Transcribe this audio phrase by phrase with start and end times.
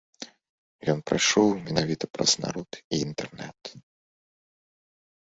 [0.93, 3.71] Ён прайшоў менавіта праз народ і інтэрнэт.